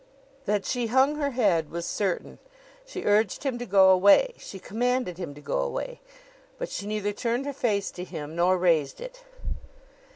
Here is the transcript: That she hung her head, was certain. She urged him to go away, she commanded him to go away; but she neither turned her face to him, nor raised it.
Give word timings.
That 0.45 0.65
she 0.65 0.87
hung 0.87 1.17
her 1.17 1.29
head, 1.29 1.69
was 1.69 1.85
certain. 1.85 2.39
She 2.87 3.03
urged 3.05 3.43
him 3.43 3.59
to 3.59 3.67
go 3.67 3.91
away, 3.91 4.33
she 4.39 4.57
commanded 4.57 5.19
him 5.19 5.35
to 5.35 5.41
go 5.41 5.59
away; 5.59 6.01
but 6.57 6.69
she 6.69 6.87
neither 6.87 7.13
turned 7.13 7.45
her 7.45 7.53
face 7.53 7.91
to 7.91 8.03
him, 8.03 8.35
nor 8.35 8.57
raised 8.57 8.99
it. 8.99 9.23